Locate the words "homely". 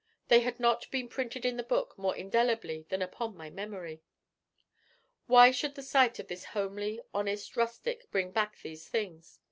6.43-6.99